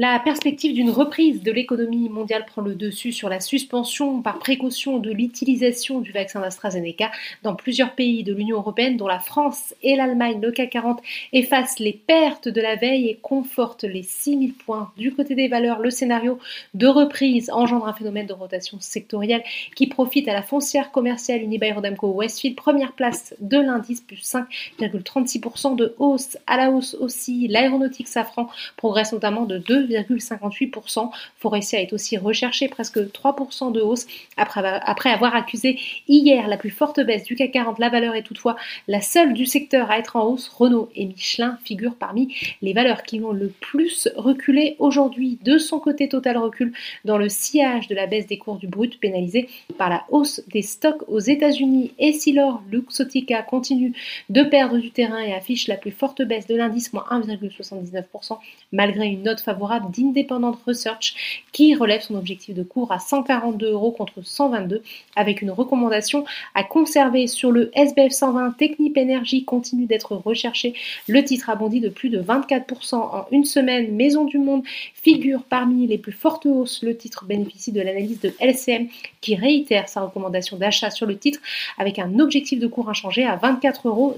[0.00, 4.98] La perspective d'une reprise de l'économie mondiale prend le dessus sur la suspension par précaution
[4.98, 7.10] de l'utilisation du vaccin d'AstraZeneca
[7.42, 10.40] dans plusieurs pays de l'Union européenne, dont la France et l'Allemagne.
[10.40, 14.92] Le CAC 40 efface les pertes de la veille et conforte les 6000 points.
[14.96, 16.38] Du côté des valeurs, le scénario
[16.74, 19.42] de reprise engendre un phénomène de rotation sectorielle
[19.74, 25.96] qui profite à la foncière commerciale Unibail-Rodamco Westfield, première place de l'indice, plus 5,36% de
[25.98, 26.38] hausse.
[26.46, 31.10] À la hausse aussi, l'aéronautique Safran progresse notamment de 2 2,58%.
[31.38, 34.06] Forestia est aussi recherché presque 3% de hausse
[34.36, 35.78] après, avoir accusé
[36.08, 37.78] hier la plus forte baisse du CAC 40.
[37.78, 38.56] La valeur est toutefois
[38.86, 40.48] la seule du secteur à être en hausse.
[40.48, 45.38] Renault et Michelin figurent parmi les valeurs qui ont le plus reculé aujourd'hui.
[45.42, 46.72] De son côté, Total recule
[47.04, 50.62] dans le sillage de la baisse des cours du brut pénalisé par la hausse des
[50.62, 51.92] stocks aux États-Unis.
[51.98, 53.92] Et si l'or Luxotica continue
[54.28, 58.38] de perdre du terrain et affiche la plus forte baisse de l'indice, moins 1,79%,
[58.72, 61.14] malgré une note favorable d'Independent Research
[61.52, 64.82] qui relève son objectif de cours à 142 euros contre 122
[65.16, 68.52] avec une recommandation à conserver sur le SBF 120.
[68.58, 70.74] Technip Energy continue d'être recherché.
[71.06, 73.94] Le titre a bondi de plus de 24% en une semaine.
[73.94, 74.62] Maison du Monde
[74.94, 76.82] figure parmi les plus fortes hausses.
[76.82, 78.88] Le titre bénéficie de l'analyse de LCM
[79.20, 81.40] qui réitère sa recommandation d'achat sur le titre
[81.78, 84.16] avec un objectif de cours inchangé à 24,10 euros.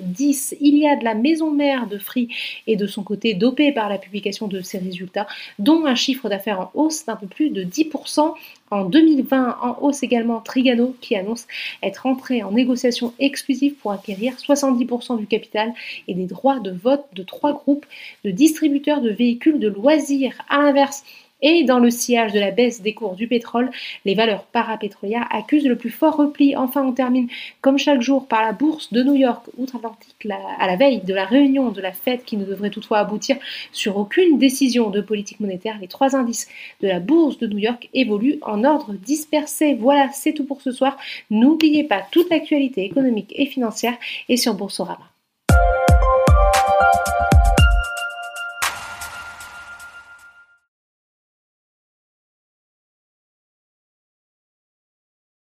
[0.60, 2.28] Il y a de la maison mère de Free
[2.66, 5.26] et de son côté dopé par la publication de ses résultats
[5.58, 8.34] dont un chiffre d'affaires en hausse d'un peu plus de 10%.
[8.70, 11.46] En 2020, en hausse également Trigano qui annonce
[11.82, 15.72] être entré en négociation exclusive pour acquérir 70% du capital
[16.06, 17.86] et des droits de vote de trois groupes
[18.24, 20.34] de distributeurs de véhicules de loisirs.
[20.48, 21.02] À l'inverse,
[21.42, 23.70] et dans le sillage de la baisse des cours du pétrole,
[24.04, 26.56] les valeurs parapétrolières accusent le plus fort repli.
[26.56, 27.28] Enfin, on termine
[27.60, 31.24] comme chaque jour par la bourse de New York, outre-Atlantique, à la veille de la
[31.24, 33.36] réunion de la Fed qui ne devrait toutefois aboutir
[33.72, 35.78] sur aucune décision de politique monétaire.
[35.80, 36.48] Les trois indices
[36.80, 39.74] de la bourse de New York évoluent en ordre dispersé.
[39.74, 40.96] Voilà, c'est tout pour ce soir.
[41.30, 43.96] N'oubliez pas toute l'actualité économique et financière
[44.28, 45.10] est sur Boursorama.